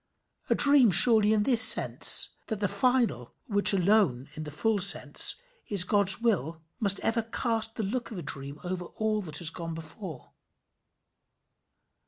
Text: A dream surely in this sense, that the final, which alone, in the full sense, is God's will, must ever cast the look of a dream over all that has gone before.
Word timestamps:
A 0.49 0.55
dream 0.55 0.89
surely 0.89 1.31
in 1.31 1.43
this 1.43 1.61
sense, 1.61 2.29
that 2.47 2.59
the 2.59 2.67
final, 2.67 3.35
which 3.45 3.71
alone, 3.71 4.29
in 4.33 4.45
the 4.45 4.49
full 4.49 4.79
sense, 4.79 5.35
is 5.67 5.83
God's 5.83 6.19
will, 6.19 6.59
must 6.79 6.99
ever 7.01 7.21
cast 7.21 7.75
the 7.75 7.83
look 7.83 8.09
of 8.09 8.17
a 8.17 8.23
dream 8.23 8.59
over 8.63 8.85
all 8.85 9.21
that 9.21 9.37
has 9.37 9.51
gone 9.51 9.75
before. 9.75 10.31